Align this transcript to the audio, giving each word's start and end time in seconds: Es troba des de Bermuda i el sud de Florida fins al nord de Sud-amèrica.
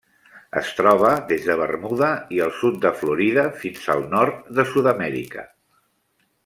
Es 0.59 0.69
troba 0.77 1.11
des 1.31 1.43
de 1.49 1.57
Bermuda 1.59 2.09
i 2.37 2.41
el 2.47 2.55
sud 2.63 2.81
de 2.87 2.93
Florida 3.03 3.47
fins 3.65 3.87
al 3.97 4.05
nord 4.17 4.43
de 4.61 4.67
Sud-amèrica. 4.75 5.49